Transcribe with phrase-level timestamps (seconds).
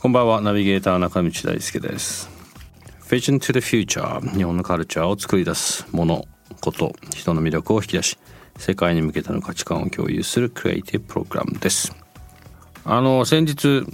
[0.00, 0.40] こんばんは。
[0.40, 2.30] ナビゲーター中道大輔です。
[3.08, 6.24] Vision to the Future 日本のカルチャーを作り出すもの
[6.60, 8.18] こと人の魅力を引き出し
[8.56, 11.92] 世界に向けての価値観を共有するクリエイティブプログラムです。
[12.84, 13.86] あの先日う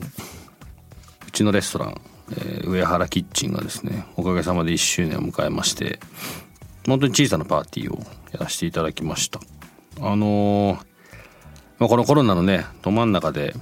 [1.33, 2.01] ちのレストラン、
[2.33, 5.99] えー、上原キッチンがですねおかげさまで1周年を迎えまして
[6.87, 7.99] 本当に小さなパーティーを
[8.33, 9.41] やらせていただきました。
[9.99, 10.92] あのー、
[11.83, 13.57] まあ、このコロナのねど真ん中で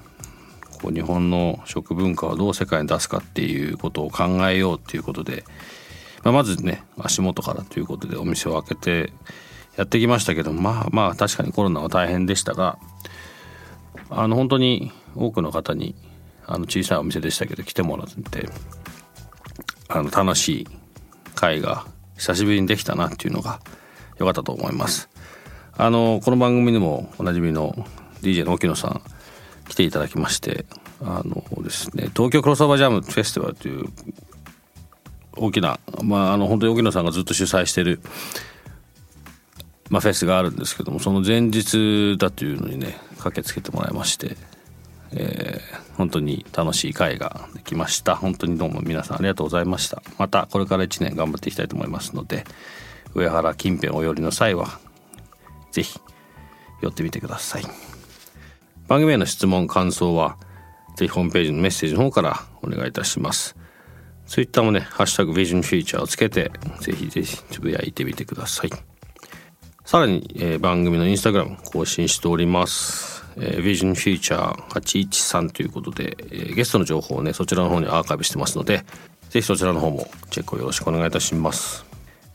[0.83, 5.43] こう日本の食文化をどう世界に出すかっていうことを考えようっていうことで、
[6.23, 9.13] まあ、まずね足元からということでお店を開けて
[9.79, 12.79] やってきましたけどまあまあ確かにコロナは大変でしたが
[14.11, 15.95] あの本当に多くの方に
[16.45, 18.51] あの小さいお店でしたけど来てもらって
[19.89, 20.69] あの楽しい
[21.35, 21.87] 会が
[22.19, 23.61] 久しぶりにできたなっていうのが
[24.19, 25.09] 良かったと思います。
[25.79, 27.87] あのこの番組でもおなじみの
[28.23, 29.03] DJ の沖野さん
[29.69, 30.65] 来ていただきまして
[31.01, 33.87] あのですね東京クロスオーバージャムフェスティバルという
[35.37, 38.01] 大きなまああの本当に沖野さんがずっと主催してる、
[39.89, 44.37] まあ、フェスがあるんですけどもその前日だというのにね駆けつけてもらいまして、
[45.13, 52.45] えー、本当に楽しい会ができました本当にどうも皆さんありがとうございましたまたこれから1年頑張っていきたいと思いますので
[53.15, 54.81] 上原近辺お寄りの際は
[55.73, 56.01] 是非
[56.83, 57.90] 寄ってみてください。
[58.91, 60.37] 番組への質問感想は
[60.97, 63.55] ぜひホームページのメッセージの方からお願いいたします。
[64.27, 66.51] ツイッターもね「ハッシュタグビジョンフューチャー」をつけて
[66.81, 68.71] ぜひぜひつぶやいてみてください。
[69.85, 73.25] さらに、えー、番組のインスタグラム更新しております。
[73.37, 78.79] えー、ビジョンフューチャー813ということで、えー、ゲストの情報をねそちらの方にアーカイブしてますので
[79.29, 81.85] ぜひそちらの方もチェックをよろしくお願いいたします。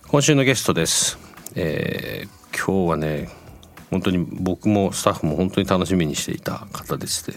[0.07, 1.19] 今週のゲストです、
[1.55, 3.44] えー、今日はね
[3.95, 7.33] 本当に僕もスタッフも本当に楽しみにしていた方でして、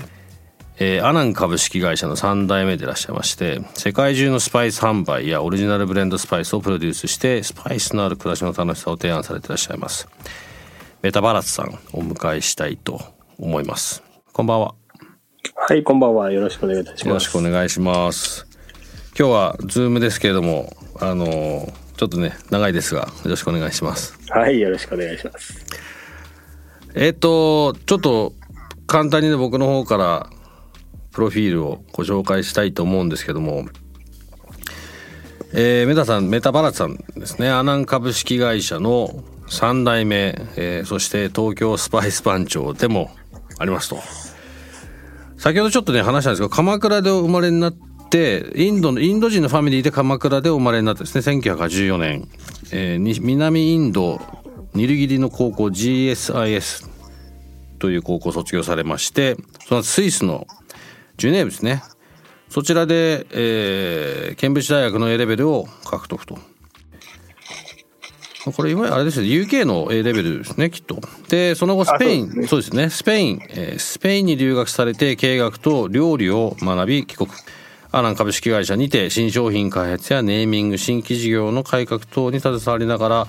[0.80, 10.08] えー、アナン株式会社の3代目でいらっしゃいまして世界中のスパイス販売やオリジナルブレンドスパイスをプロデュースしてスパイスのある暮らしの楽しさを提案されていらっしゃいます。
[11.00, 13.00] メタバラツさんお迎えしたいと
[13.38, 14.02] 思います。
[14.32, 14.74] こんばんは。
[15.54, 16.32] はいこんばんは。
[16.32, 17.06] よろしくお願いいたします。
[17.06, 18.48] よろしくお願いします。
[19.16, 24.18] 今日はズームですけれどもあのちょっとね長いですがよろしくお願いします。
[24.30, 25.64] はいよろしくお願いします
[27.00, 28.32] えっ、と、ちょっと
[28.88, 30.30] 簡単にね、僕の方から
[31.12, 33.66] プロフィールをご紹介したいと思うんですけども、
[35.52, 43.12] えー、メタさん、メタバラツさんですね、アナン株式会社の3代目、えー、そして東京スパイス番長でも
[43.60, 43.98] ありますと。
[45.36, 47.76] 先ほどちょっとね、話したんですけど、鎌倉でお生まれになっ
[48.10, 52.28] て、インドの、インド人のファミリーで鎌倉でお生まれになってですね、1984年、
[52.72, 54.20] えー、南インド
[54.78, 56.88] ニルギリの高校 GSIS
[57.80, 60.46] という高校を卒業されましてそのスイスの
[61.16, 61.82] ジュネーブですね
[62.48, 66.38] そちらで、えー、ケンブリッジ大学の A レベルを獲得と。
[68.56, 71.00] これ今あれですね UK の A レベルですねきっと。
[71.28, 77.28] でその後スペインそうですねですねスペイン、えー、スペインに留学されて経営学と料理を学び帰国。
[77.90, 83.26] アラン株式会社にて新商品開発やネーミング新規事業の改革等に携わりながら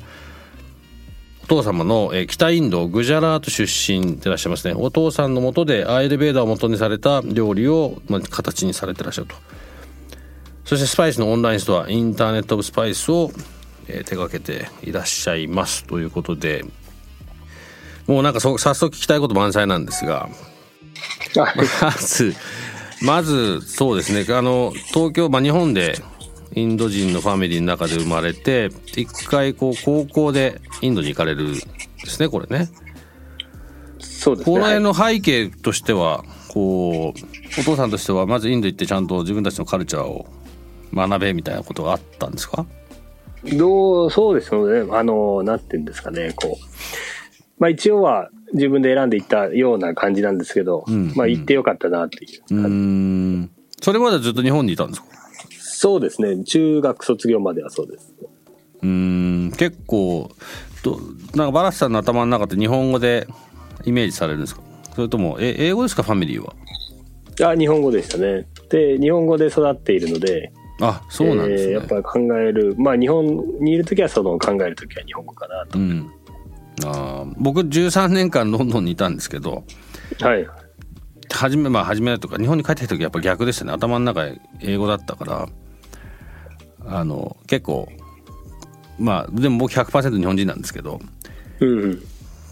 [1.49, 4.75] 父様の、え北インドグジャラート出身でいらっしゃいますね。
[4.77, 9.35] お父さんのもとでアイルベーダーを元にされた料理を、まあ、形にされてらっしゃると
[10.63, 13.31] そしてスパイスのオンラインストアインターネット・オブ・スパイスを、
[13.87, 16.63] えー、手掛けていらっしゃいますということで。
[18.05, 20.29] もうなんかそ早速聞きたいこと満載なんですが。
[21.35, 22.35] まず
[23.01, 24.25] まずそうですね。
[24.35, 26.01] あの東京、まあ、日本で
[26.53, 31.61] インド人のファミリーの中で生まれて一回こう高校でインドに行かれるで
[32.05, 32.69] すねこれね。
[33.99, 34.55] そうですね。
[34.55, 40.25] この辺の背景としてはこうお父さんとしてはまずインド行ってちゃんと自分たちのカルチャーを
[40.93, 42.65] 学べみたいなことがあったんですか？
[43.53, 46.65] どうそうですよねあのなんていうんですかねこう
[47.59, 52.55] まあ一応は自分で選んでいったような感じなんですけど、うん、まあ行ってよかったなっていう。
[52.55, 55.07] うんそれまでずっと日本にいたんですか？
[55.81, 56.43] そうですね。
[56.43, 58.13] 中学卒業まではそうです。
[58.83, 60.29] うん結構
[60.83, 60.99] と
[61.35, 63.27] なんかバラスさんの頭の中って日本語で
[63.85, 64.61] イメージされるんですか？
[64.93, 66.03] それともえ英語ですか？
[66.03, 66.53] ファミリーは？
[67.49, 68.45] あ日本語でしたね。
[68.69, 73.25] で日本語で育っているのであそうなんですね、えーやっぱり考えるまあ日本
[73.61, 76.11] にいる時はその考える時は日本語かなと、うん。
[76.83, 79.63] あー僕13年間ロンドンにいたんですけど
[80.19, 80.45] はい。
[81.31, 83.71] 初めまあ初めとか日本に帰ってきた時やっぱ逆でしたね。
[83.71, 84.27] 頭の中
[84.59, 85.47] 英語だったから
[86.89, 87.87] あの結構
[88.97, 90.99] まあでも僕100%日本人なんですけど
[91.59, 92.03] うんうん。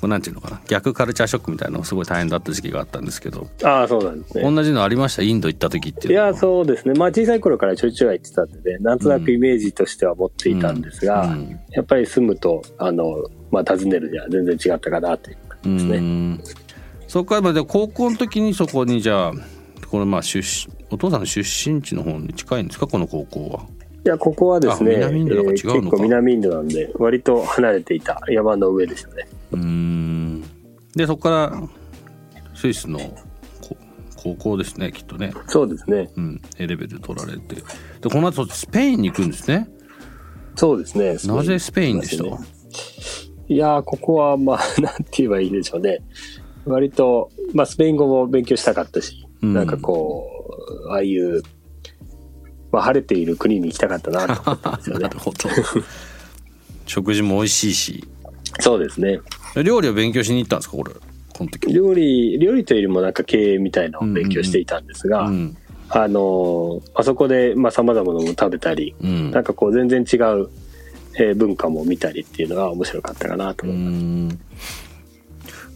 [0.04, 4.44] なんていうのかな逆カルチャーショックみたいなのがすごい大変だった時期があったんですけどああそうなんですね。
[4.44, 5.24] 同じのありました？
[5.24, 6.28] インド行った時っていのは。
[6.28, 6.94] いうやそうですね。
[6.94, 11.60] まあ小さい頃からちょいちょいは言ってたんでねなんとなくイメージとしては持っていたんですが、うん。
[11.72, 16.44] やっぱり住むとあの、まあ、訪ねるには全然違ったかなという感じですね、うん。
[17.07, 19.33] そこからまあで高校の時にそこにじゃあ
[19.90, 22.86] これまあ出身お父さんの出身地の方に近いんですか？
[22.86, 23.66] この高校は。
[24.07, 25.80] いやここはですねあ南インドだから違うのか。
[25.80, 29.27] 結構南インドなんで割と離れていた山の上でしたね。
[29.51, 30.44] うん。
[30.95, 31.62] でそこから
[32.56, 33.75] スイスのこ
[34.15, 36.09] 高校ですねきっとね、そうですね。
[36.15, 37.56] うん、A レベル取られて。
[37.56, 37.62] で
[38.09, 39.68] この後スペインに行くんですね。
[40.56, 41.18] そうですね。
[41.25, 42.00] なぜスペイン。
[42.00, 42.38] でした、そう
[43.50, 46.00] いやーここはまあ なんて言えばいいでしょうね。
[46.65, 49.54] 割と、まあ、スペイン語も勉強したかったし、うん。
[49.54, 50.30] なんかこ
[50.86, 51.44] うああいう、
[52.78, 55.04] まあ、晴れている国に行きたかったなと思ったんですよね。
[55.06, 55.38] なるほど。
[56.86, 58.04] 食事も美味しいし。
[58.60, 59.20] そうですね。
[59.64, 60.92] 料理を勉強しに行ったんですかこれ
[61.34, 61.74] この時？
[61.74, 65.58] 料理料理というよりもなんか経営みたいなのを勉強していたんですが、うん。
[65.90, 69.32] あのあそこでさまざ、まなものも食べたり、うん。
[69.32, 70.50] なんかこう全然違う、
[71.16, 74.87] えー文化も見たりっていうのが面白かったかなとう思います。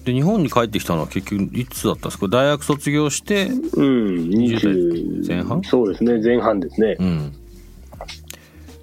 [0.02, 2.28] んで日本に帰ってきたのは結局いつだったんですか？
[2.28, 5.62] 大学卒業してうん、20 20前半？
[5.64, 6.96] そうですね、前半ですね。
[7.00, 7.34] うん。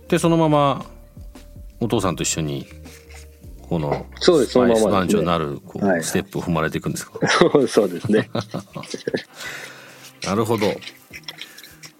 [0.08, 0.84] でそのまま
[1.80, 2.66] お父さんと一緒に
[3.68, 7.18] このそうですそのままになるこう、はいステップを踏まれていくんですか？
[7.28, 8.30] そ うそうですね。
[10.24, 10.66] なるほど。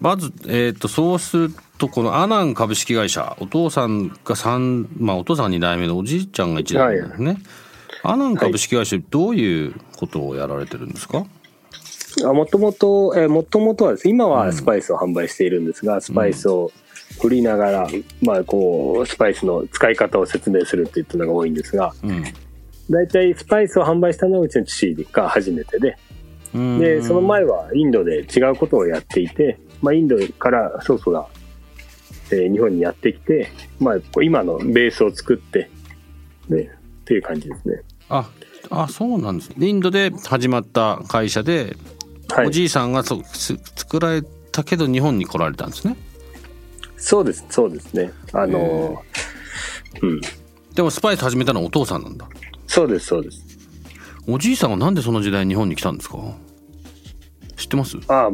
[0.00, 7.36] まず、えー、とそうするとこのアナン株式会社お父さんが三まあお父さん2代目でおじいちゃんが1代目ですね、
[8.10, 11.26] アナン株式会社どういうことをやられてるんですか、
[12.24, 16.72] あもともと、えーもともとはですね、今はスパイスを販売しているんですが、スパイスを
[17.20, 17.88] 振りながら、
[18.22, 22.24] まあこう、スパイスの使い方を説明するっていったのが多いんですが、うん。
[22.90, 25.96] 大体スパイスを販売したのはうちの父が初めてで、
[26.54, 26.78] うん。
[26.78, 31.26] で、その前はインドで違うことをやっていて、まあインドからソースが、
[32.30, 35.70] えー日本にやってきて、まあ今のベースを作って、
[36.48, 37.82] ね、っていう感じですね。
[38.08, 38.30] あ
[38.70, 41.76] あそうなんですインドで始まった会社で、
[42.28, 42.48] はい。
[42.48, 44.22] おじいさんがそす作られ
[44.52, 45.96] たけど日本に来られたんですね。
[46.96, 48.12] そうです、そうですね。
[48.32, 50.20] あのー、うん。
[50.74, 52.28] でもスパイス始めたのはお父さんなんだ。
[52.66, 53.42] そうです、そうです。
[54.26, 56.18] おじいさんはなんでその時代に日本に来たんですか？
[57.56, 57.96] 知ってます？
[58.08, 58.30] あ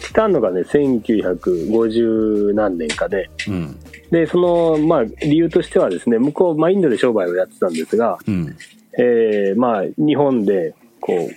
[0.00, 3.78] 来たのがね、1950何年かで、うん。
[4.10, 8.56] で、その、まあ、理由としてはですね、向こう、まあ、インドで商売をやってたんですが、うん
[8.98, 11.30] えーまあ、日本で、こ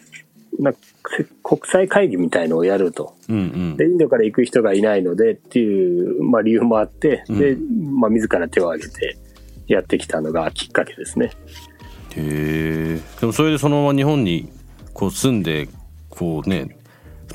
[0.60, 3.16] う、なせ国際会議みたいのをやると。
[3.30, 9.18] うんうんで、インドから行く人がいないのでっていう、まあ、理由もあって、で、まあ、自ら手を挙げて
[9.68, 11.32] やってきたのがきっかけですね。
[12.16, 14.50] へえでもそれでそのまま日本に
[14.94, 15.70] こう住んで
[16.10, 16.78] こうね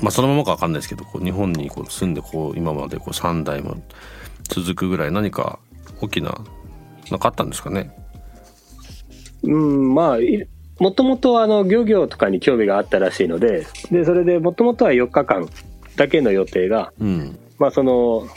[0.01, 3.81] まあそのままか分かんないですけどこう日本にこう住んでこう今までこう3代も
[4.43, 5.59] 続くぐらい何か
[6.01, 6.39] 大きな
[7.09, 7.91] なかったんですかね
[9.43, 10.47] うん、まあ、い
[10.79, 15.49] もともとあの漁業とかに興味があったらしいので、で、それでもともとは4日間
[15.95, 17.39] だけの予定が、うん。
[17.57, 18.27] まあその、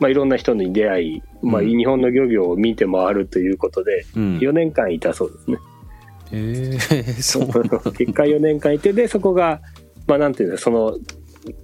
[0.00, 4.38] まあいろんな人に出会い、まあうん日本の漁業を見て回るということで、うん。
[4.38, 5.58] 4年間いたそうですね。
[6.32, 7.46] へえ そう。
[7.92, 9.60] 結果4年間いて、で、そこが、
[10.06, 10.96] まあなんていうの、その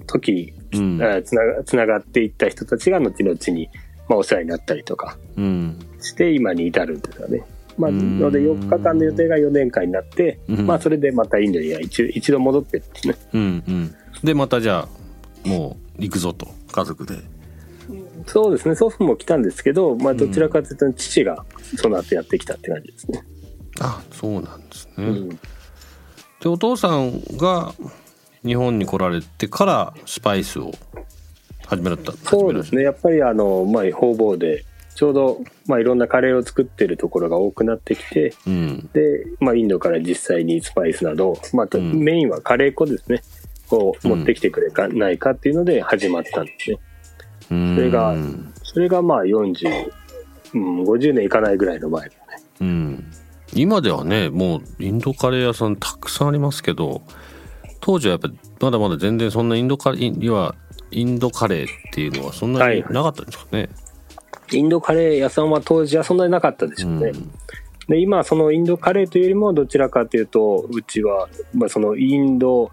[0.07, 1.02] 時、うん。
[1.02, 3.71] あつながつながっていった人たちが後々に、
[4.11, 5.79] まあお世話になったりとかうん。
[6.00, 7.43] して今に至るんですよね。
[7.79, 8.19] まあ、うん。
[8.19, 10.67] ので4日間の予定が4年間になって、うん。
[10.67, 13.14] まあそれでまたインドには一一度戻ってですね。
[13.33, 13.95] うんうん。
[14.23, 14.88] でまたじゃ
[15.45, 16.49] あもう行くぞと。
[16.73, 17.14] 家族で。
[18.26, 21.45] そうですね、祖父も来たんですけど、まあどちらかというと父が
[21.76, 23.25] その後やってきたって感じですね。
[23.81, 25.29] あそうなんですね、うん。
[25.29, 25.38] で
[26.45, 27.75] お父さんが
[28.45, 30.73] 日本に来られてからスパイスを
[31.67, 34.64] 始められたそうですね、やっぱりあの、まあ、方々で、
[34.95, 38.91] ちょうど、まあ、いろんなカレーを作ってるところが多くなってきて、うん。
[38.93, 43.23] で、まあ、インドから実際にスパイスなど、まあ、メインはカレー粉ですね、
[43.71, 46.79] をうん持ってきてくれか、ないかっていうので始まったんですね。
[47.43, 48.17] そそれが
[48.63, 49.91] それがまあ40、
[50.55, 52.17] うん、50年いかないぐらいの前ね。
[52.61, 53.05] うん。
[53.55, 57.03] 今ではねもうインドカレー屋さんたくさんありますけど
[57.81, 58.31] 当時はやっぱ
[58.61, 60.55] まだまだ全然そんなインドカレー要は
[60.91, 63.69] インドカレーっていうのはそんなになかったんですかね、
[64.59, 67.11] インドカレー屋さんは当時はそんなになかったでしょうね。
[67.11, 67.30] うん
[67.88, 72.71] で今そのインドカレーというよりもどちらかというとうちは、まあ、そのインド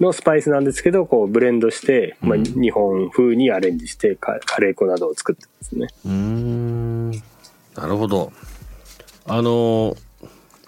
[0.00, 5.88] のスパイスなんですけどこうブレンドして、まあ、うん日本風にアレンジしてカカレー粉などを作ってますね。
[6.04, 8.32] うーんなるほど
[9.26, 9.96] あの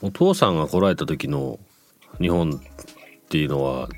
[0.00, 1.58] お父さんが来られた時の
[2.20, 3.88] 日本っていうのは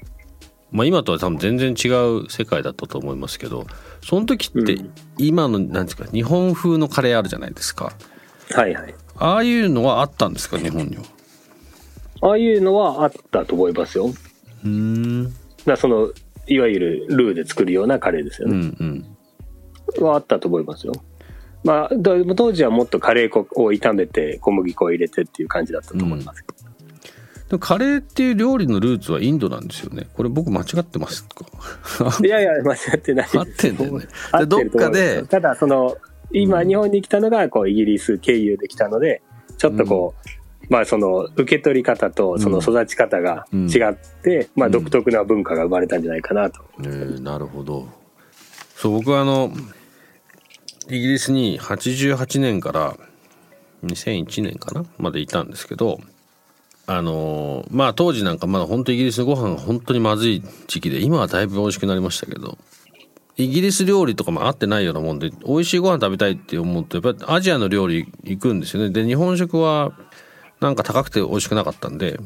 [0.73, 1.89] まあ今とは多分全然違
[2.25, 3.67] う世界だったと思いますけど
[4.05, 7.93] その時ってうん今のなんですか日本風のカレーあるじゃないですか
[8.53, 8.95] はいはい。
[9.19, 10.59] ああいうのはあったんですか？
[10.59, 11.03] 日本には
[12.23, 14.13] ああいうのはあったと思いますよ。
[14.65, 15.33] うん
[15.65, 16.11] らその
[16.47, 18.57] いわゆるルーで作るようなカレーですようね。
[18.59, 19.07] ん
[19.99, 20.93] うんはあったと思いますよ。
[21.65, 26.55] まあ、だ当時はもっとカレー粉を炒めて小麦粉を入れてっていう感じだったと思いますけど。
[26.55, 26.56] でも
[27.61, 30.09] カレーっていう料理のルーツはインドなんですよね。
[30.15, 31.47] これ僕間違ってますか？
[32.25, 33.29] いやいや、間違ってない。
[33.33, 34.07] 合ってんだよね。
[34.47, 35.97] どっかでただ、その、
[36.33, 39.23] 今、日本に来たのが、こう、イギリス経由で来たので、
[39.59, 40.15] ちょっとこ
[40.69, 44.73] う、まあ、その、受け取り方と、その育ち方が違って、まあ、うん。
[44.73, 46.65] 独特な文化が生まれたんじゃないかなと。
[46.81, 47.89] えーなるほど。
[48.75, 49.51] そう僕はあの
[50.91, 52.95] イギリスに88年から
[53.85, 54.85] 2001年かな？
[54.99, 55.99] までいたんですけど
[56.87, 62.57] あのーまあ当時なんかまだ本当イギリスのご飯が本当にまずい時期で今はだいぶ美味しくなりましたけど
[63.37, 69.93] イギリス料理とかも合ってないようなもんで美味しいご飯食べたいって思うとやっぱりアジアの料理行くんですよねで日本食は
[70.61, 72.19] なんか高くて美味しくなかったんで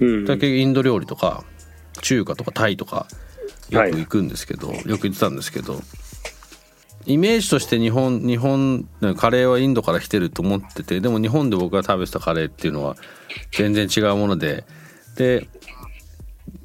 [0.00, 0.24] うん。
[0.24, 1.44] だけどインド料理とか
[2.00, 3.06] 中華とかタイとか
[3.70, 5.82] よく行くんですけど、よく行ってたんですけど
[7.06, 12.96] イメージとして日本日本カレーはインドから来てると思っててでも日本で僕が食べてたカレーっていうのは
[13.52, 14.64] 全然違うもので
[15.16, 15.48] で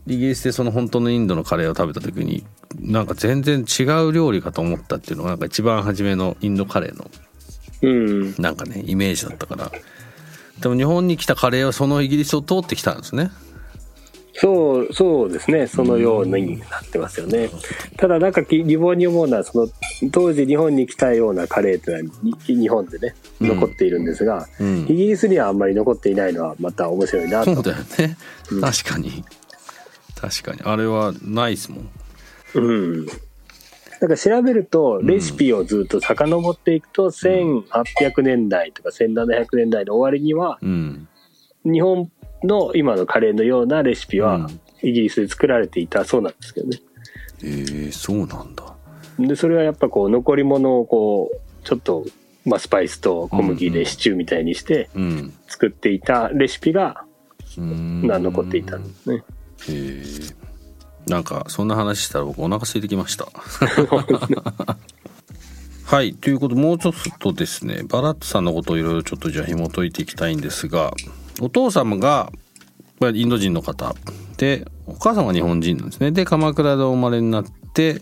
[0.07, 2.45] イギリスでその本当のインドのカレーを食べた時に
[2.79, 7.09] なんか全然違う料理かと思ったっていうのがなんか一番初めのインドカレーの
[7.81, 8.35] うん。
[8.41, 9.71] なんかねイメージだったから
[10.59, 13.31] でも日本に来たカレーはそのイギリスを通ってきたんですね
[14.35, 15.67] そう、そうですね。
[15.67, 17.49] そのようになってますよね。
[17.97, 19.69] ただ、なんか疑問に思うのは、その、
[20.11, 23.47] 当時日本に来たようなカレーっていうのは、に日本でね、うん。
[23.49, 24.85] 残っているんですが、うん。
[24.89, 27.53] イギリスにはあんまり残っていないのは、また面白いなと。
[27.53, 28.17] そうだよね、
[28.51, 28.61] うん。
[28.61, 29.23] 確かに。
[30.19, 30.61] 確かに。
[30.63, 31.89] あれはないっすもん。
[32.55, 33.05] うん。
[33.05, 41.07] なんか調べると、レシピをずっと遡っていくと、1800年代とか1700年代の終わりには、うん。
[41.65, 42.11] 日本
[42.43, 46.79] の今のカレーのようなレシピはうん、イギリスで作られていたそうなんですけどね。
[47.43, 48.73] えー、そうなんだ。
[49.19, 52.05] で、それはやっぱこう、残り物をこう、ちょっと、
[52.45, 55.33] まあ、スパイスと小麦でシチューみたいにしてうん。
[55.47, 57.05] 作っていたレシピが、
[57.57, 58.05] うーん。
[58.05, 59.23] まあ残っていたんですね。
[59.67, 60.35] へー。
[61.07, 63.27] なんかそんな話したら僕お腹空いてきました。
[65.85, 70.93] はいということでもうちょっとですねバラットさんのことをいろいろちょっとじゃあ紐解いていきたいんですが
[71.41, 72.31] お父様が
[73.13, 73.95] インド人の方。
[74.37, 76.11] でお母様が日本人なんですね。
[76.11, 78.01] で鎌倉でお生まれになって、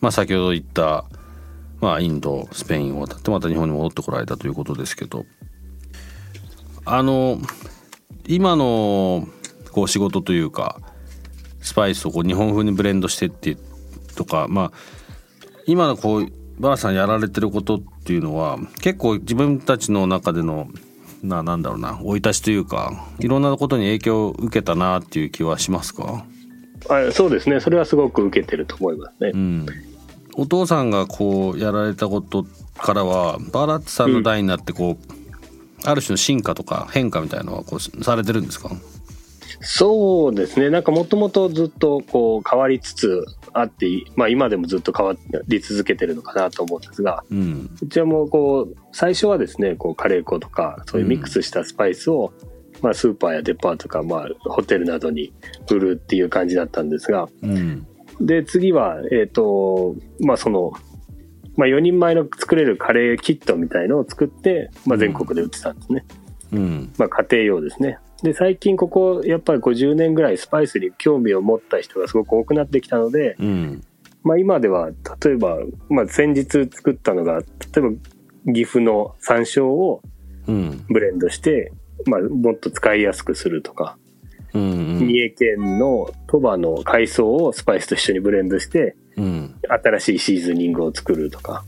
[0.00, 1.04] まあ、先ほど言った、
[1.80, 5.24] まあ、インドスペインを渡ってまた日本に戻ってこられたということですけど。
[6.84, 7.38] あの
[8.26, 9.28] 今の
[9.72, 10.80] こう仕事というか
[11.60, 13.56] スパイスをこう日本風にブレンドしてって
[14.16, 14.72] とかまあ
[15.66, 16.26] 今のこう
[16.58, 20.68] バラさんやられてることっていうのは結構自分たちの中での
[21.22, 26.24] ななんだろうな生い立ちというかいろんなことに影響を受けたなっていう気はしますか、
[26.88, 27.60] あそうですね。
[27.60, 29.36] それはすごく受けてると思いますねう。
[29.36, 29.66] ん、
[30.34, 32.46] お父さんがこうやられたこと
[32.78, 38.70] からはバラッツさんの代になってこう、ある種の進化とか変化みたいのはこうされてるんですか？
[39.62, 40.70] そうですね。
[40.70, 45.14] なんかもともとずっとこう変わりつつあって、まあ今でもずっと変わ
[45.48, 47.70] り続けてるのかなと思うんですが、うん。
[47.80, 52.32] うちはもうこう、最初はですね、こうカレー粉とか、そういうミックスしたスパイスを、
[52.82, 55.32] まあスーパーやデパートとか、まあホテルなどに
[55.70, 57.86] 売るっていう感じだったんですが、うん。
[58.20, 60.72] で、次は、えっ、と、まあその、
[61.56, 66.04] まあ4人前の作れるカレーキットみたいのを作って、まあ全国で売ってたんですね。
[66.52, 66.92] うん。
[66.98, 67.98] まあ家庭用ですね。
[68.22, 73.84] で、最近ここ、やっぱり50年ぐらいスパイスに興味を持った人がすごく多くなってきたので、うん。
[74.22, 74.90] まあ今では、
[75.24, 75.58] 例えば、
[75.88, 77.44] まあ先日作ったのが、例
[77.78, 77.90] えば
[78.52, 80.02] 岐阜の山椒を
[80.46, 80.84] うん。
[80.88, 81.72] ブレンドして、
[82.06, 83.96] まあもっと使いやすくするとか、
[84.52, 84.98] うんうん。
[85.06, 89.54] 三重県の鳥羽の海藻をスパイスと一緒にブレンドして、うん。
[89.68, 91.64] 新しいシーズニングを作るとか、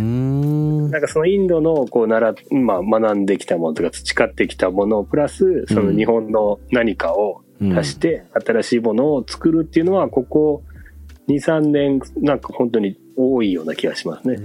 [0.00, 10.62] なんかそのインドのこう習っ、まあ、学んできたものとか培ってきたものプラスその日本の何かを足して新しいものを作るっていうのはここ
[11.28, 14.36] 23年なんか本当に多いような気がしますね。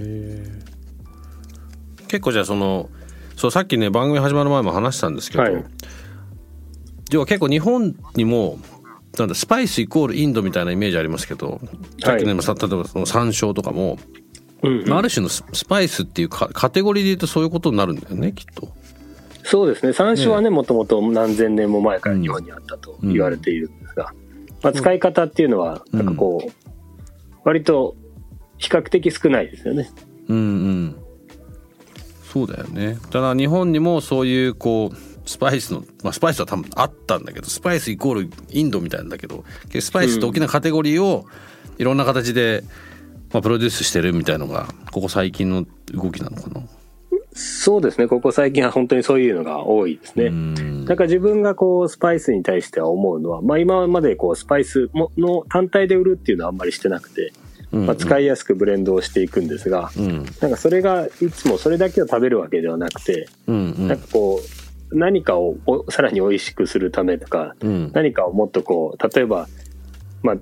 [2.08, 2.88] 結構じゃあその
[3.36, 5.64] そうさっきね番組始まる前も話したんですけど、はい。
[7.10, 8.58] 要は結構日本にも
[9.18, 11.60] なんだスパイスイコールインドみたいなイメージありますけど
[12.02, 13.98] さっきね、はいさ例えばその山椒とかも、
[14.62, 14.88] うんうん。
[14.88, 18.68] まあある種のススパイスっていうかカテゴリーで言うとそういうことになるんだよねきっと。
[19.44, 19.92] そうですね。
[19.92, 24.12] 山椒はねもともと何千年も前から日本にあったと言われているんですが、
[24.62, 26.50] まあ、使い方っていうのはなんかこう
[27.44, 27.94] 割と
[28.58, 29.90] 比較的少ないですよね。
[30.28, 30.96] うんうん。
[32.32, 32.98] そうだよね。
[33.10, 39.44] ただ日本にもそういうこうスパイスの、まあ、スパイスは多分あったんだけどスパイスイコールインドみたいなんだけど
[39.80, 41.26] スパイスって大きなカテゴリーを
[41.78, 42.64] いろんな形で、
[43.32, 46.62] まあ、プロデュースしてるみたいのがここ最近の動きなのかな？
[47.38, 48.06] そうですね。
[48.06, 50.26] ここ最近は本当にそういうのが多いですね。
[50.26, 50.84] うん。
[50.86, 57.32] なんか自分がこうスパイスに対しては思うのは、まあ、今までこうスパイスもの単体で売るっていうのはあんまりしてなくて、
[57.72, 60.24] まあ、使いやすくブレンドをしていくんですが、うん。
[60.40, 63.88] なんかそれがいつもそれだけを食べるわけではなくて、うんうん。
[63.88, 64.40] なんかこ
[64.90, 67.90] う何かをおさらに美味しくするためとか、うん。
[67.92, 69.46] 何かをもっとこう例えば、
[70.22, 70.36] まあ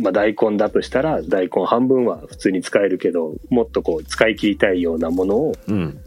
[0.00, 6.00] まあ、大根だとしたら大根半分は普通に使えるけどもっとこう使い切りたいようなものをうん。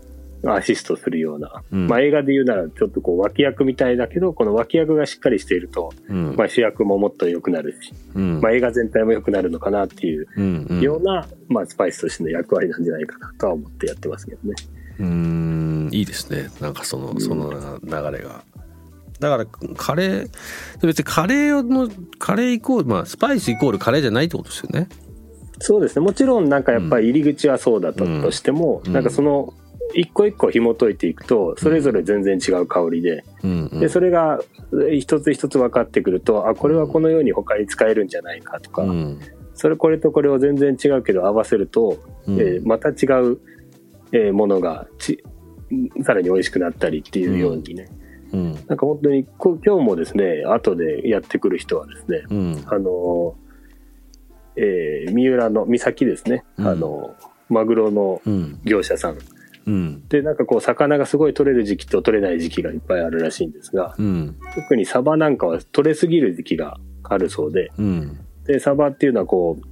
[0.46, 1.88] アシストするような、うん。
[1.88, 6.36] まあ、映画で言うならちょっとこう脇役みたいだけどこの脇役がしっかりしていると、うん。
[6.38, 8.40] まあ、主役ももっと良くなるし、うん。
[8.40, 14.56] まあ、映画全体も良くなるのかなっていうような、まあ、スパイスとしての役割なんじゃないかなとは思ってやってますけどね。
[15.00, 15.90] うん。
[15.92, 16.50] いいですね。
[16.62, 18.44] なんかそのその流れが。
[19.20, 19.46] だから
[19.76, 20.30] カレー
[20.82, 24.88] 別にカレーのカレーイコールまあスパイスイコールカレーじゃないってことですよね。
[25.60, 26.06] そうですね。
[26.06, 28.94] もちろんなんかやっぱり入り口はそうだったとしても、うん。
[28.94, 29.54] なんかその
[29.94, 33.80] 一個一個紐解いていくとそれぞれ全然違う香りで,、うんうん。
[33.80, 34.40] でそれが
[34.98, 39.20] 一つ一つ分かってくるとあこれはこのように他に使えるんじゃないかとか、うん。
[39.54, 42.40] それこれとこれを全然違うけど合わせると、うん。
[42.40, 43.40] えーまた違う、
[44.14, 45.22] えーものがち
[46.04, 47.90] さらに美味しくなったりっていうようにね、
[48.34, 52.64] うんなんか本当にこ今日もですね後でやってくる人はですね、うん。
[52.68, 53.50] あのー
[54.56, 56.68] えー三浦の三崎ですね、うん。
[56.68, 57.16] あの
[57.50, 58.60] マグロのうん。
[58.64, 59.18] 業者さん。
[59.68, 60.08] うん。
[60.08, 64.36] でなんかこう魚がすごい取れる時期と取れない時期がいっぱいあるらしいんですがうん。
[64.56, 68.20] 特にサバなんかは取れすぎる時期があるそうでうん。
[68.46, 69.64] でサバっていうのはこう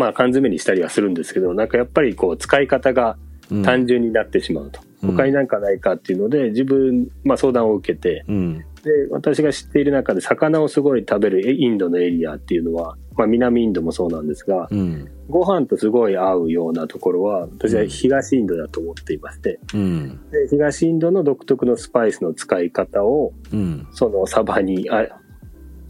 [0.00, 3.25] まあ缶詰にしたりはするんですけどなんかやっぱりこう使い方がうん
[3.64, 5.10] 単純になってしまうと、うん。
[5.12, 8.64] 他になんかないかっていうので自分、まあ、相談を受けてうん。
[8.82, 15.10] で私が知っている中で魚をすごい食べるインドのエリアっていうのは、まあ、南インドもそうなんですがうん。
[15.28, 20.20] ご飯とすごい合うようなところは私は東インドだと思っていましてうん。
[20.30, 23.88] で東インドの独特のスパイスの使い方をうん。
[23.92, 25.06] そのサバにあ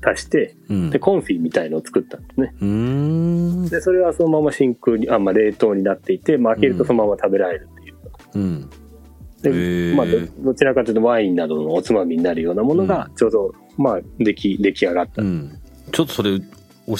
[0.05, 0.91] 足してうん。
[0.91, 2.55] でコンフィみたいのを作ったんですね。
[2.61, 3.69] うん。
[3.69, 7.97] でそれはそのまま真空にあ、まあ、冷凍になっていて、まあ、開けるとそのまま食べられるっていう、
[8.35, 8.71] うん。
[9.43, 15.61] でまあ、どどちらかというとワインなどのおつまみになるようなものがちょうど、まあ、出来出来上がった、うん。
[15.93, 16.45] ちょっとそれ教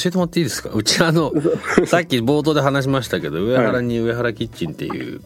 [0.07, 0.71] えてもらっていいですか？
[0.75, 1.33] うちあの
[1.87, 5.21] さっき冒頭で話しましたけど上原に上原キッチンっていう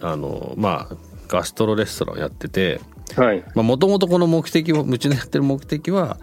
[0.00, 0.96] あのまあ
[1.28, 2.80] ガストロレストランをやってて
[3.16, 3.42] はい。
[3.54, 6.18] もともとこの目的をうちのやってる目的は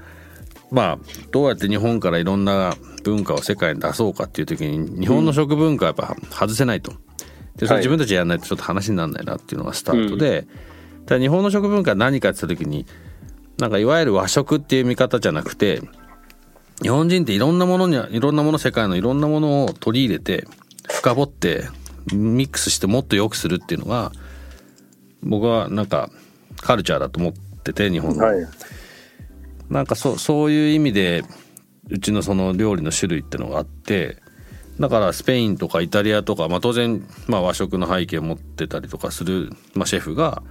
[0.72, 1.00] まあ
[1.32, 6.94] どうやって日本からいろんな文化を世界に出そうかっていう時に日本の食文化はやっぱ外せないと。
[7.56, 7.78] でそれはい。
[7.80, 10.48] 自分たちでやらないとちょっと話にならないなっていうのがスタートで、
[11.06, 12.86] ただ日本の食文化は何かって言った時に
[13.58, 15.82] なんかいわゆる和食っていう見方じゃなくて
[16.82, 20.48] 日本人っていろんなものにいろんなもの世界のいろんなものを取り入れて
[20.90, 21.66] 深掘って
[22.14, 24.12] ミックスしてもっと良くするっていうのが
[25.22, 26.10] 僕はなんか
[26.62, 28.48] カルチャーだと思ってて日本の、はい
[29.70, 31.24] なんかそうそういう意味で
[31.90, 34.18] うちのその料理の種類ってのがあって
[34.80, 40.42] だからスペインとかイタリアとか、まあ、当然、まあ、和食の背景を持ってたりとかする、まあ、シェフが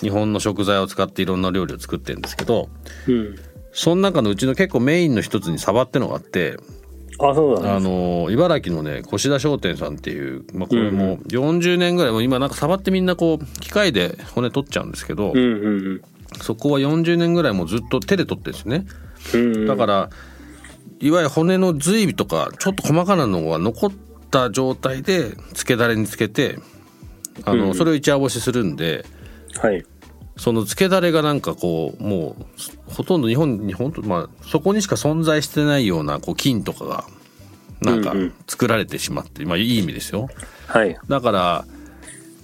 [0.00, 2.68] 日本の食材を使っていろんな料理を作ってるんですけど
[3.08, 3.36] うん
[3.76, 6.56] その中のうちの結構メインの一つにサバってのがあって
[7.18, 16.02] あそうなんあの茨城のね越田商店さんっていう、まあ、これも40年ぐらいもう今なんかサバってみんなこう機械で骨取っちゃうんですけど、うんうん
[16.40, 19.66] そこは40年ぐらいもうずっと手で取ってるんですね。
[19.66, 20.10] だから
[21.00, 23.92] いわゆる骨の髄とかちょっと細かなのが残っ
[24.30, 26.58] た状態で漬けだれにつけて
[27.44, 29.04] あの、うんそれを一夜干しするんで
[29.58, 29.84] はい。
[30.36, 32.36] その漬けだれがなんかこうも
[32.88, 37.04] うほとんど日本に本当まあそこにしか存在してないようなこう菌とかが
[37.80, 38.14] なんか
[38.48, 40.28] 作られてしまって、まあいい意味ですよ。
[40.66, 40.98] はい。
[41.08, 41.64] だから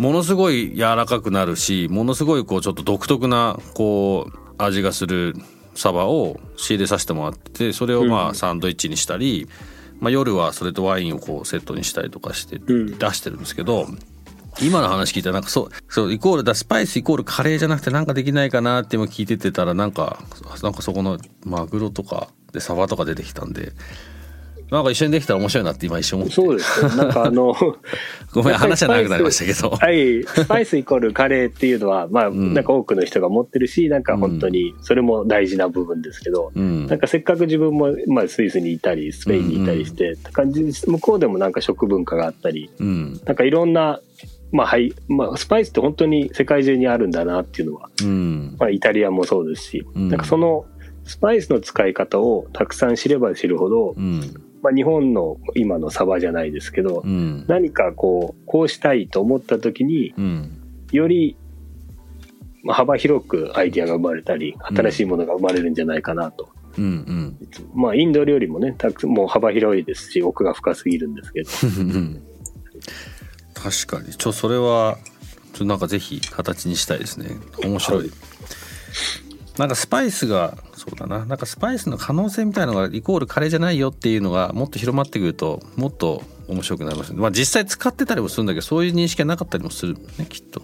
[0.00, 5.34] ものすごい柔らかくなるしものすごいこうちょっと独特なこう味がする
[5.74, 8.30] サバを仕入れさせてもらってそれをまうん。
[8.30, 9.46] あサンドイッチにしたり、
[10.00, 12.98] まあ、夜はそれとワインをこうセットにしたりとかしてん。
[12.98, 13.88] 出してるんですけど、
[14.62, 20.22] 今の話聞いたらなんかそうそうイコールだスパイスイコールカレーじゃなくてなんかできないかなって今聞いててたらなんか
[20.62, 23.72] なんかそこのマグロとかでサバとか出てきたんで
[24.70, 26.34] なんか一緒にできたら面白いなって今一瞬思って。
[26.34, 26.96] そうですね。
[26.96, 27.54] なんかあの、
[28.32, 29.70] ごめん話は長くなりましたけど。
[29.70, 32.54] はい、スパイスイコールカレーっていうのは、まあ、ん。
[32.54, 36.86] なんか多くの人が持ってるし、なんか本当に、それも大事な部分ですけど、うん。
[36.86, 43.20] なんかせっかく自分も、まあ、スイスにいたり、スペインにいたりして、感じ向こうでもなんか食文化があったり、うん。
[43.24, 44.00] なんかいろんな、
[44.52, 48.56] まあ、はい、まあ、スパイスって本当に世界中にあるんだなっていうのは、うん。
[48.58, 50.08] まあ、イタリアもそうですし、うん。
[50.08, 50.66] なんかその、
[51.04, 54.22] スパイスの使い方をたくさん知れば知るほど、うん
[54.62, 57.44] まあ、日本の今のサバじゃないですけど、うん。
[57.48, 60.56] 何かこう、こうしたいと思った時に、うん。
[60.92, 61.36] より
[62.62, 66.48] まあ幅広くアイディアが生まれたり、新しいものが生まれるんじゃないかなと。
[66.78, 67.36] うん。
[67.74, 71.50] まあ、インド料理もね、たくもう幅広いですし、奥が深すぎるんですけど。
[71.62, 72.22] うん。
[73.54, 74.14] 確かに。
[74.14, 74.98] ちょそれは
[75.52, 77.30] ちょっとなんかぜひ形にしたいですね。
[77.64, 78.10] 面白い、はい
[79.58, 81.24] なんかスパイスがそうだな。
[81.24, 87.20] なんかスパイスの可能性みたいのがイコールカレーじゃないよっていうのがもっと広まってくるともっと面白くなりますね。
[87.20, 90.62] まあ実際使ってたりもするんだけどそういう認識がなかったりもするねきっと。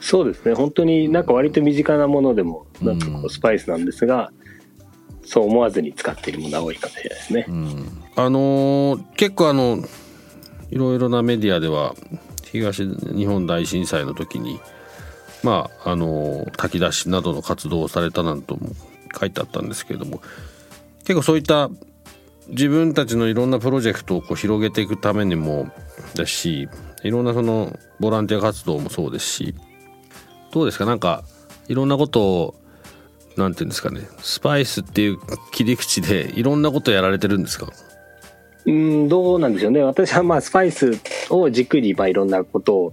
[0.00, 4.32] そうですね、本当になんか割と身近なものでも、なんかスパイスなんですが、
[5.24, 7.46] そう思わずに使っているものが多いかもしれないですね。
[7.48, 8.02] うん。
[8.14, 9.78] あのー結構あの
[10.70, 11.94] いろいろなメディアでは
[12.52, 14.60] 東日本大震災の時に
[15.44, 18.70] まああの炊き出しなどの活動をされたなんとも
[19.16, 20.20] 書いてあったんですけれども
[21.00, 21.70] 結構そういった
[22.48, 25.70] 自分たちのいろんなプロジェクトをこう広げていくためにも
[26.14, 26.68] だし
[27.02, 29.54] いろんなそのボランティア活動もそうですし
[30.52, 30.86] どうですか？
[30.86, 31.24] なんか
[31.68, 32.54] いろんなことを
[33.36, 34.00] なんていうんですかね？
[34.18, 35.18] スパイスっていう
[35.52, 37.72] 切り口でいろんなことやられてるんですか？
[38.66, 39.82] うん、どうなんでしょうね。
[39.82, 42.92] 私はまあスパイスを軸にまあいろんなことを、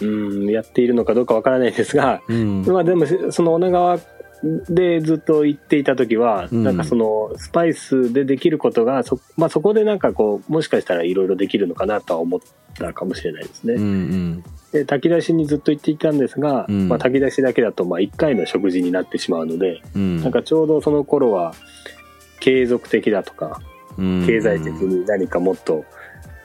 [0.00, 2.64] うん、やっているのかどうかわからないですが、うん。
[2.66, 3.98] まあでもその女川
[4.68, 6.64] でずっと行っていた時は、うん。
[6.64, 12.40] なんかそのスパイスでできることがそ,、まあ、そこでなんかこうもしかしたらいろいろできるのかなとは思っ
[12.74, 13.74] たかもしれないですね。
[13.74, 14.44] うんうん。
[14.72, 16.88] で炊き出しにずっと行っていたんですが、うん。
[16.88, 20.22] まあ、炊き出しだけだとまあ1回の食事になってしまうので、うん。
[20.22, 21.54] なんかちょうどその頃は
[22.40, 23.60] 継続的だとか
[23.98, 24.26] うん。
[24.26, 25.84] 経済的に何かもっと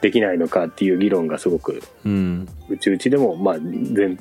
[0.02, 2.48] できないのかっていう議論がすごくうん。
[2.68, 4.18] うちうちでもまあ全,、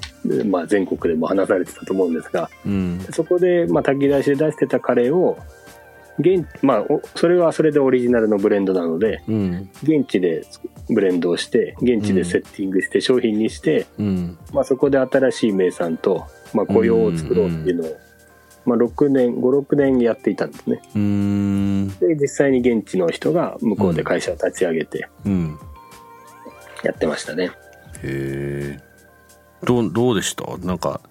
[0.49, 2.99] まあ、全国でも話されてたと思うんですがうん。
[3.11, 5.37] そこでまあ炊き出しで出してたカレーを
[6.19, 9.69] 現まあおそれはそれでオリジナルのブレンドなのでうん。
[9.81, 10.45] 現地で
[10.89, 14.37] ブレンドをして現地でセッティングして商品にして、うん。
[14.53, 17.97] まあ、そこで新しい名産と、まあ、雇用を作ろうっていうのを、
[18.65, 20.81] まあ、6年56年やっていたんですね。
[20.95, 21.87] うん。
[21.99, 25.59] で実際に現地の人が向こうで会社を立ち上げてうん
[26.83, 27.51] やってましたね、
[28.03, 28.79] へえ
[29.65, 30.57] どうどうでした？
[30.57, 31.01] なんか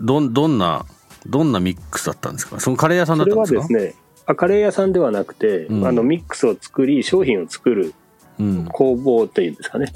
[0.00, 0.84] どんどんな
[1.26, 2.60] どんなミックスだったんですか？
[2.60, 3.60] そのカレー屋さんだそれったんですか？
[3.60, 5.86] はですねあカレー屋さんではなくて、うん。
[5.86, 7.92] あのミックスを作り商品を作る
[8.38, 8.64] うん。
[8.66, 9.92] 工房っていうんですかね、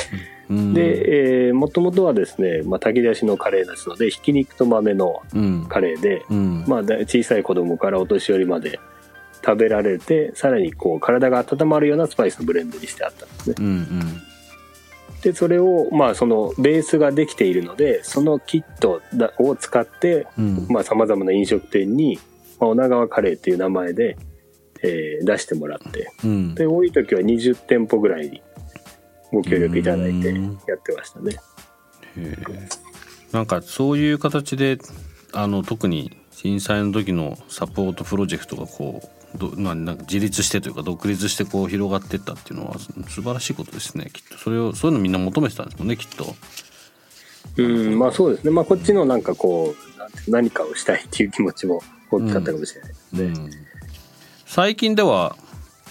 [0.51, 0.75] うん。
[0.75, 5.67] で、えー、もともとはですね、まあ、炊き出しのカレーですのでひき肉と豆のうん。
[5.67, 6.65] カレーで、うん。
[6.67, 8.79] まあ、だ小さい子供からお年寄りまで
[9.45, 13.55] 食べられてさらにこう体が温まるようなスパイスのブレンドにしてあったんですね。
[13.59, 14.23] うんうん
[15.23, 20.85] でそれをまあそのベースができているのでそのキットだを使ってうん。
[20.85, 22.19] さまざ、まな飲食店に、
[22.61, 24.17] まあ、女川カレーっていう名前で、
[24.83, 26.55] えー出してもらってうん。
[26.55, 28.43] で多い時は20店舗ぐらいに
[29.33, 30.59] ご協力いただいてうん。
[30.67, 31.37] やってましたね。
[33.33, 34.79] なんかそういう形で
[35.33, 46.35] あの特に震災の時のサポートプロジェクトがこうどななんか自立してというか独立してこう広がってったっていうのはす素晴らしいことですねきっとそれをそういうのみんな求めてたんですもんねきっと。
[47.57, 48.51] うん、まあそうですね。
[48.51, 49.75] まあこっちのなんかこ
[50.27, 53.25] う、何かをしたいっていう気持ちも大きかったかもしれないですね。
[53.25, 53.51] うん
[54.47, 55.37] 最近では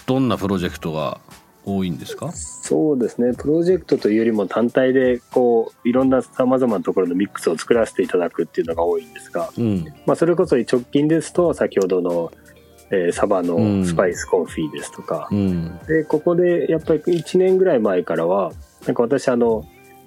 [0.06, 1.20] どんなプロジェクトが
[1.64, 2.32] 多いんですか？
[2.32, 3.34] そうですね。
[3.34, 12.32] プロジェクトというよりも単体でこう、いろんな様々なところのミックスを作らせていただくっていうのが多いんですが、うんまあそれこそ直近ですと先ほどの、
[12.90, 13.80] えーサバうん。
[13.80, 15.78] のスパイスコンフィですとか、うん。
[15.86, 18.52] で、ここでやっぱり1年ぐらい前からは、
[18.86, 19.64] なんか私あの、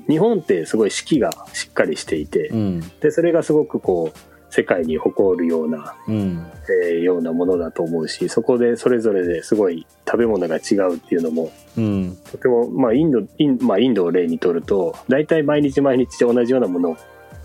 [0.07, 2.79] 日本ってすごい四季がしっかりしていて、うん。
[2.99, 4.19] で、それがすごくこう、
[4.53, 6.45] 世界に誇るようなうん。
[6.83, 12.17] えーようなものだと思うしそこでそれぞれですごい食べ物が違うっていうのもうん。
[12.31, 16.97] とても、まあ、インドイン,、まあ、インドを例にとると大体毎日毎日同じようなものを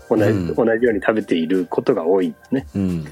[0.09, 0.53] 同じ,、うん。
[0.53, 2.67] 同じように食べていることが多いんですね。
[2.75, 3.05] うん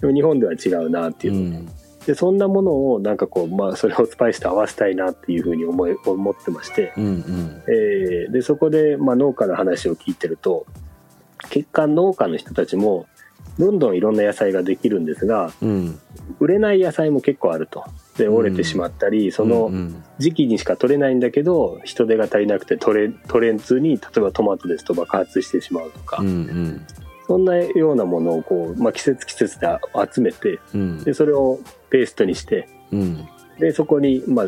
[0.00, 1.68] でも日本では違うなっていうう、ん。
[2.06, 7.62] でそんなものをなんかこう、まあ、それをスパイスと合わせたいなっていうふうに思い 思ってまして、うんうん。
[7.68, 10.66] えーでそこで、まあ、農家の話を聞いてると
[11.50, 13.06] 結果農家の人たちも
[13.58, 15.98] どんどんいろんな野菜ができるんですがうん。
[16.40, 17.84] 売れない野菜も結構あると。
[18.16, 26.80] で折れてしまったり、そのうん時期にしか取れないんだけど人手が足りなくて取れ取れずに例えばトマトですと爆発してしまうとか、うんうん
[27.28, 29.68] そんなようなものをこう、まあ、季節季節で
[30.12, 31.04] 集めてうん。
[31.04, 31.60] でそれを
[31.90, 33.28] ペーストにしてうん。
[33.58, 34.46] でそこに、まあ、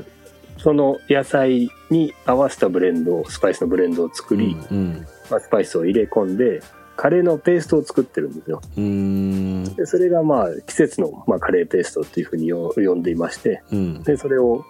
[0.57, 6.63] その野菜に合わせたブレンドをスパイスのブレンドを作り、うんまあ、スパイスを入れ込んで
[6.97, 8.61] カレーのペーストを作ってるんですよ。
[8.77, 9.65] うん。
[9.75, 14.03] でそれがまあ季節の、まあ、カレーペーストっていうふうによ呼んでいましてうん。
[14.03, 14.65] でそれを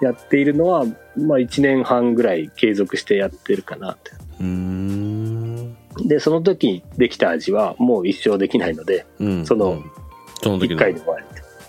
[0.00, 0.84] やっているのは、
[1.16, 4.12] まあ、1年半ぐらい継続してやってるかなって。
[4.40, 5.37] うん
[6.04, 9.84] でその時にできた味はもう一生できないのでうんその1
[10.42, 10.78] その時の。
[10.78, 11.26] 回で終わり。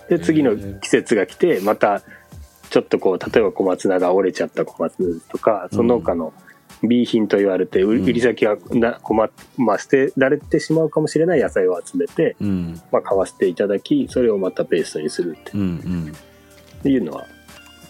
[0.08, 2.02] で次の季節が来てまた
[2.70, 6.32] ちょっとこう例えば小松菜が折れちゃった小松菜とかその他の
[6.82, 12.80] B 品と言われて売り先がな困っ、まあ、捨てられてしまうかもしれない野菜を集めて、うん。
[12.90, 16.12] まあ、買わせていただきそれをまたペーストにするうんうん。
[16.78, 17.26] っていうのは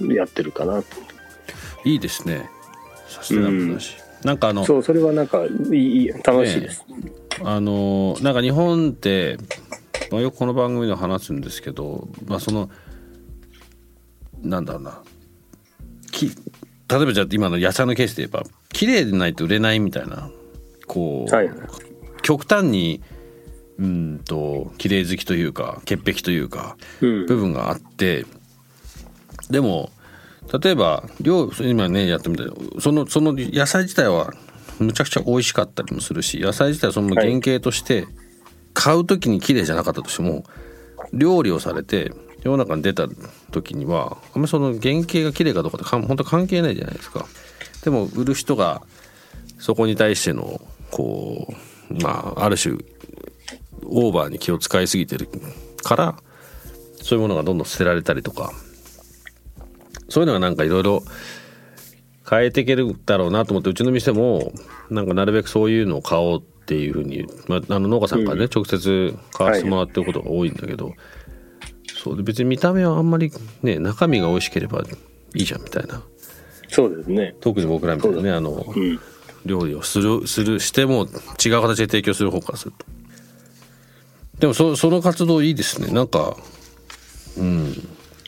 [0.01, 0.87] やってるかなと。
[1.85, 2.51] いいですね。
[3.07, 6.85] サステナブルだし、なんかあのそうそれはなんかいい楽しいです、
[7.43, 9.39] あのなんか日本って、
[10.11, 12.71] まあ、よくこの番組で話すんですけど、まあ、その
[14.43, 15.03] なんだろうな。
[16.11, 20.31] き例えばじゃあ今の野菜のケースで言えば綺麗でないと売れないみたいな
[20.87, 21.51] こう、はい。
[22.23, 23.01] 極端に
[23.79, 27.27] うんと綺麗好きというか潔癖というかうん。
[27.27, 28.27] 部分があって
[29.51, 29.91] でも
[30.59, 32.47] 例えば料今ねやってみたい
[32.81, 34.33] そのその野菜自体は
[34.79, 38.07] むちゃくちゃ美味しかったりもするし野菜自体はその原型として
[38.75, 40.45] 買う時に綺麗じゃなかったとしても
[41.13, 43.07] 料理をされて世の中に出た
[43.51, 47.27] 時にはあんまりその原型が綺麗かどうかってかん本当関係ないじゃないですか。
[47.85, 48.83] でも売る人が
[49.59, 50.61] そこに対しての
[50.91, 51.53] こ
[51.91, 52.77] うまあある種
[53.85, 55.29] オーバーに気を使いすぎてる
[55.83, 56.17] から
[57.03, 58.53] そういうものがどんどん捨てられたりとか
[60.11, 61.03] そういうのがなんかいろいろ
[62.29, 64.53] 変えていけるだろうなと思ってうちの店も
[64.91, 70.95] なんかなるべくそういうのを買おうっていうふうに、まあ、あの農家さんからね、直接買わせてもらってることが多いんだけど、
[72.03, 74.83] そうで別に見た目はあんまりね中身が美味しければ
[75.35, 76.03] いいじゃんみたいな。
[76.69, 77.35] そうですね。
[77.41, 79.01] 特に僕らみたいなねあのうん。
[79.47, 81.07] 料理をするするしても
[81.43, 82.87] 違う形で提供する方からすると。
[84.39, 85.93] でもそその活動いいですね。
[85.93, 86.37] なんか
[87.39, 87.75] うん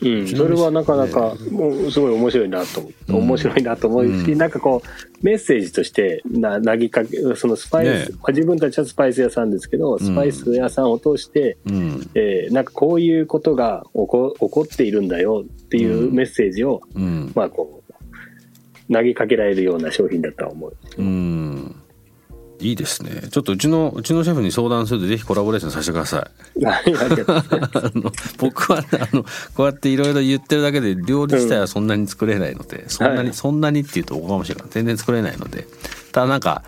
[0.03, 3.11] うん、それはなかなかもうすごい面白いなとう。
[3.13, 4.37] ん面白いなと思うし、うん。
[4.37, 12.11] なんかこうメッセージとしてな投げかけそのスパイス、ねまあ自分たちはスパイス屋さんですけどスパイス屋さんを通して、うん。
[12.15, 17.31] えーなんかこういうことが起こ起こっているんだよっていうメッセージを、うん。
[17.35, 17.81] まあこ
[18.89, 20.75] う投げかけられるような商品だとは思う。
[20.97, 21.82] うん
[22.63, 23.27] いいですね。
[23.29, 26.59] ちょっとうちのうちのシェフに相談するとぜひコラボレーションさせてください。
[26.61, 26.79] い あ
[27.93, 29.23] の僕はねあの
[29.53, 33.33] こうやっていろいろ言ってるだけで料理自体はそんなに作れないので、そんなに、はい。
[33.33, 35.67] そんなにっていうとおこがましいから全然作れないので。
[36.11, 36.63] ただなんか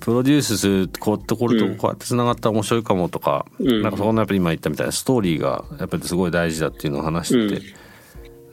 [0.00, 3.82] プロデュースするこうやってこれとこうやってつながったら面白いかもとか、うん。
[3.82, 7.66] なんかそこのやっぱり今言ったみたいなストーリーがやっぱりすごい大事だっていうのを話してて、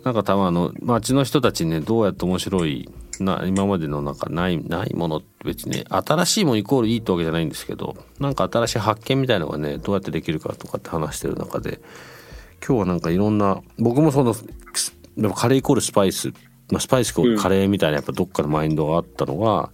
[0.06, 2.90] なんか多分あの町の人たちにねどうやって面白い
[3.20, 11.82] な今までのなんかないないものって別に新しいものイコールいいってわけじゃないんですけどなんか新しい発見みたいのがねどうやってできるかとかって話してる中で
[12.66, 14.36] 今日はなんかいろんな僕もその
[15.34, 16.28] カレーイコールスパイス、
[16.70, 19.72] まあ、スパイスイコールカレーみたいなやっぱどっかのマインドがあったのが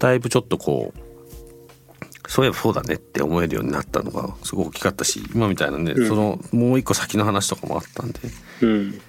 [0.00, 6.08] だいぶちょっとこうそういえばそうだねって思えるようになったのがすごい大きかったし今みたいなね、うん。
[6.08, 8.18] そのもう一個先の話とかもあったんで
[8.62, 9.00] うん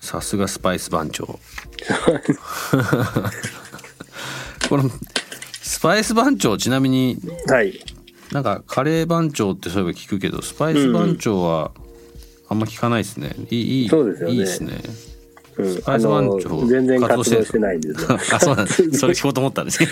[0.00, 1.26] さすがスパイス番長。
[4.68, 4.90] この
[5.62, 7.80] スパイス番長ちなみにはい。
[8.32, 11.72] なんかカレー番長ってそういえば聞くけどスパイス番長は
[12.48, 13.34] あんま聞かないですね。
[13.50, 14.34] いいいいそうですよね。
[14.34, 14.80] いいですね。
[15.58, 15.82] うん。
[15.82, 18.08] パイス番長全然活動してないんですよ。
[18.32, 18.90] あそうなんです。
[18.92, 19.88] それ聞こうと思ったんですね。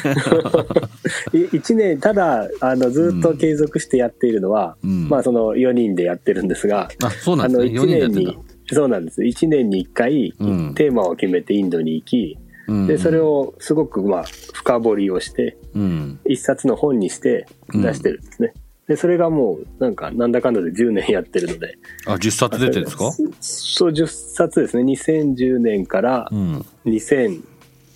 [1.53, 5.09] い一年ただあのずっと継続してやっているのは、うん。
[5.09, 7.66] まあその4人でやってるんですが、あそうなんですね。
[7.66, 8.35] 4 1人でやってんだ
[8.74, 12.37] そうなんです1年に1回、うんテーマを決めてインドに行き、
[12.68, 18.52] うんでそれをすごくまあ深掘りをしてうん一冊の本にして出してるんですね。
[18.87, 21.76] で、それがもう、なんか、なんだかんだで10年やってるので。
[22.07, 23.12] あ、10冊出てるんですか？
[23.38, 24.83] そう、10冊ですね。
[24.94, 26.64] 2010年からうん。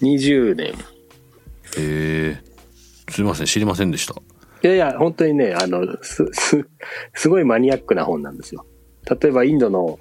[0.03, 0.67] 2020年。
[0.67, 0.75] へ
[1.79, 2.37] え。
[3.11, 4.15] すいません、知りませんでした。
[4.63, 6.67] いやいや、本当にね、あの、す、す、
[7.15, 8.67] すごいマニアックな本なんですよ。
[9.21, 9.99] 例えば、インドの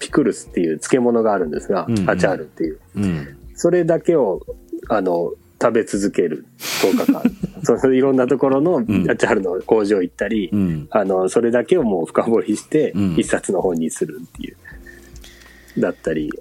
[0.00, 2.80] ピクルスっていう漬物があるんですが、うんうんアチャールっていう。
[2.96, 3.36] うん。
[3.54, 4.40] それだけを、
[4.88, 5.32] あの、
[5.62, 7.22] 食べ続ける10日間。
[7.78, 10.88] そのいろんなところのアチんャールの工場行ったり、うん。
[10.90, 15.80] あの、それだけをもう深掘りしてうん、一冊の本にするっていう。
[15.80, 16.32] だったり、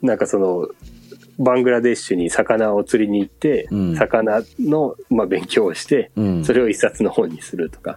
[0.00, 0.68] なんかその、
[1.40, 6.44] バングラデシュに魚を釣りに行って、うん魚の、まあ、勉強をして、うん。
[6.44, 7.96] それを一冊の本にするとか。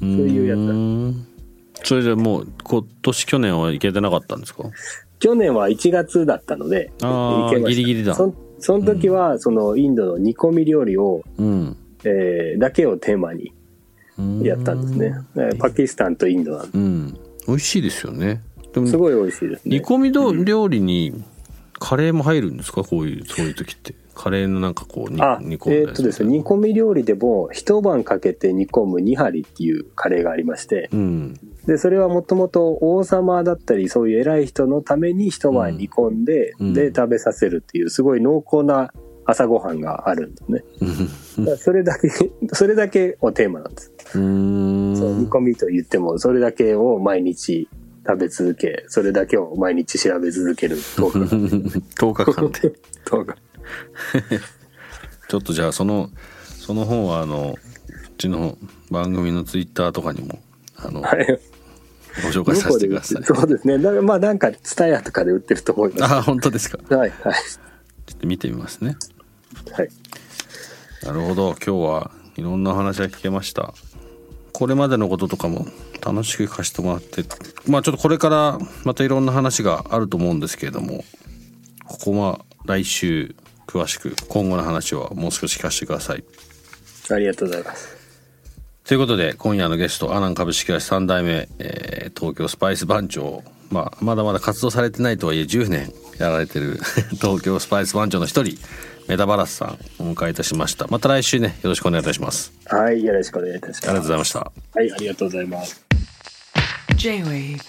[0.00, 1.26] そういうやつだん
[1.90, 4.62] それじゃもう、今年、去年は行けてなかったんですか？
[5.18, 8.14] 去年は1月だったので、あギリギリだ。
[8.14, 11.76] そんその時は、そのインドの煮込み料理を、うん。
[12.04, 13.52] えーだけをテーマに
[14.42, 15.14] やったんですね。
[15.34, 17.18] えーパキスタンとインドなんでうん。
[17.48, 18.40] 美味しいですよね。
[18.72, 19.78] でもすごい美味しいですね。
[19.80, 21.24] 煮込みど料理に
[21.80, 22.84] カレーも入るんですか？
[22.84, 31.34] こういうそういう時ってカレーのなんかこうにあ、煮込んえーっとですね、煮込み料理でも一晩かけて煮込むニハリっていうカレーがありまして、うん。
[31.66, 36.74] で、それはもともと王様だったり、そういう偉い人のために一晩煮込んで、うん。
[36.74, 38.92] で、食べさせるっていう、すごい濃厚な
[39.24, 40.64] 朝ごはんがあるんで
[41.24, 41.56] すね。
[41.56, 42.10] それだけ、
[42.52, 43.90] それだけをテーマなんです。
[44.16, 44.96] うーん。
[44.98, 47.70] そう煮込みと言っても、それだけを毎日
[48.06, 51.72] 食べ続け、それだけを毎日調べ続ける10日間。
[51.96, 52.74] 10日間で
[53.06, 53.49] 10日
[55.28, 56.10] ちょっとじゃあその
[56.44, 58.58] その本はあのうちの
[58.90, 60.40] 番組のツイッターとかにも
[60.76, 61.40] あのはい。
[62.24, 63.78] ご紹介させてくださいそうですね。
[63.78, 66.14] まあなんか、ツタヤとかで売ってると思います。
[66.14, 66.96] あ本当ですか？
[66.96, 67.34] はい、はい。
[68.06, 68.96] ちょっと見てみますね
[69.70, 69.88] はい。
[71.04, 73.72] なるほど今日はいろんなお話が聞けました
[74.52, 75.66] これまでのこととかも
[76.04, 77.24] 楽しく聞かせてもらって
[77.66, 81.04] まあちょっとこれからまたいろんな話があると思うんですけれども
[81.86, 83.34] ここは来週
[83.70, 86.24] 詳しく今後の話はもう少し聞かせてください。
[87.10, 87.96] ありがとうございます。
[88.84, 96.78] ということで今夜のゲストアナン株式会社3代目、えー東京スパイス番長、まあ、まだまだ活動されてないとはいえ10年やられてる
[97.20, 98.58] 東京スパイス番長の一人
[99.08, 99.68] メタバラスさん
[100.02, 100.86] をお迎えいたしました。
[100.88, 102.52] また来週ねよろしくお願いいたします。
[102.66, 103.88] はい、よろしくお願いいたします。
[103.88, 104.38] ありがとうございました。
[104.40, 105.86] はい、ありがとうございます。
[106.96, 107.60] J-Wave.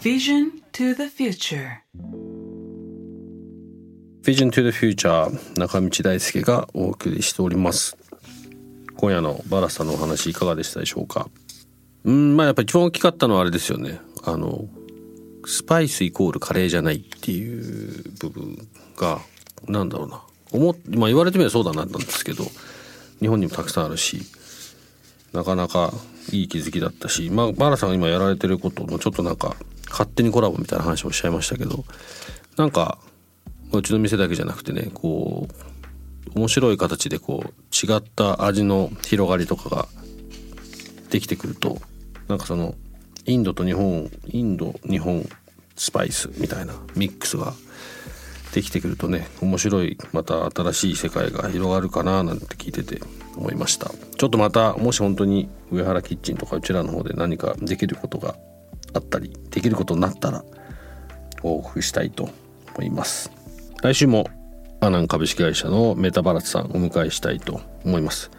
[0.00, 1.82] Vision to the future
[4.28, 7.96] Vision to the Future 中道大輔がお送りしております。
[8.94, 11.30] 今夜のバラさんのお話いかがでしたでしょうか？
[12.04, 14.02] うんまあやっぱり一番大きかったのはあれですよね。
[14.24, 14.66] あの
[15.46, 19.18] スパイスイコールカレーじゃないっていう部分が
[19.66, 20.22] なんだろうな。
[20.52, 22.44] 思っまあ言われてみればそうだななんですけど
[23.20, 24.20] 日本にもたくさんあるし
[25.32, 25.94] なかなか
[26.32, 29.56] いい気づきだったし、まあ、バラさんが今やられてることもちょっとなんか
[29.88, 31.86] 勝手にコラボみたいな話をおっしゃいましたけど
[32.58, 32.98] なんか
[33.72, 35.48] うちの店だけじゃなくてねこ
[36.34, 39.88] う面白い形でこう違った味の広がりとかが
[41.10, 41.78] できてくると
[42.28, 42.74] なんかその
[43.24, 45.26] インドと日本インド日本
[45.76, 47.52] スパイスみたいなミックスが
[48.52, 53.00] できてくるとね面白いまた新しい世界が広がるかななんて聞いてて
[53.36, 53.90] 思いました。
[54.16, 58.34] ちょっとまたもし本当に上原キッチンとかうちらの方で何かできることが
[58.94, 60.44] あったりできることになったら
[61.40, 62.28] 報告したいと
[62.74, 63.37] 思います。
[63.82, 64.28] 来週も
[64.80, 68.30] アナン株式会社のメタバラスさんお迎えしたいと思います。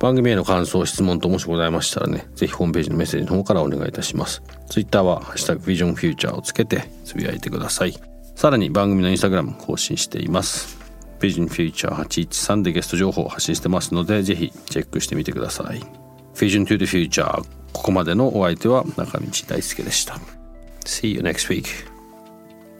[0.00, 4.42] 番組への感想質問ともしございましたらねぜひホームページのメッセージの方からお願いいたします。
[4.68, 7.94] ツイッターは「ハッシュタグビジョンフューチャー」をつけてつぶやいてください。
[8.34, 10.78] さらに番組のインスタグラム更新しています。
[11.20, 15.80] ビジョンフューチャー813でゲスト情報を発信してますのでぜひチェックしてみてください。
[16.34, 20.18] Vision to the Future ここまでのお相手は中道大輔でした。
[20.84, 21.66] See you next week.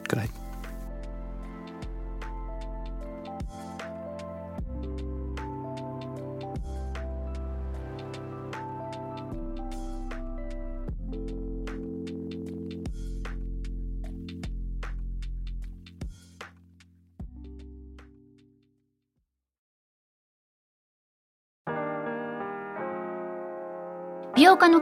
[0.08, 0.43] Good night.